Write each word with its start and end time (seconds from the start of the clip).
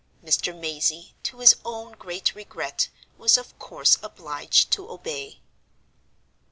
Mr. 0.25 0.51
Mazey, 0.59 1.13
to 1.21 1.41
his 1.41 1.55
own 1.63 1.91
great 1.91 2.33
regret, 2.33 2.89
was 3.19 3.37
of 3.37 3.59
course 3.59 3.99
obliged 4.01 4.71
to 4.71 4.89
obey. 4.89 5.41